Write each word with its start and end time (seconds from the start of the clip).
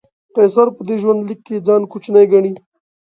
قیصر 0.35 0.67
په 0.75 0.81
دې 0.87 0.95
ژوندلیک 1.01 1.39
کې 1.47 1.63
ځان 1.67 1.81
کوچنی 1.91 2.25
ګڼي. 2.31 2.53